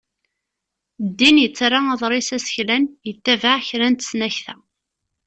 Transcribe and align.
Ddin 1.07 1.37
yettarra 1.41 1.79
aḍris 1.93 2.29
aseklan 2.37 2.83
yettabaɛ 3.07 3.57
kra 3.67 3.87
n 3.89 3.93
tesnakta. 3.95 4.55